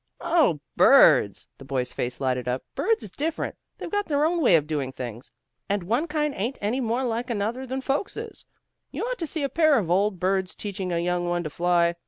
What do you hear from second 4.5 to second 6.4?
of doing things, and one kind